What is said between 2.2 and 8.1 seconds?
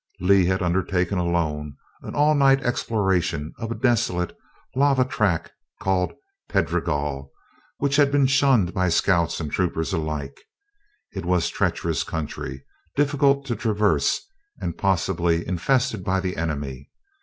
night exploration of a desolate, lava tract called the Pedregal, which